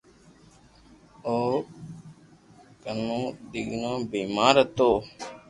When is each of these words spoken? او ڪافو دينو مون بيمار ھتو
او 1.27 1.37
ڪافو 2.83 3.19
دينو 3.51 3.75
مون 3.81 3.95
بيمار 4.11 4.55
ھتو 4.63 4.89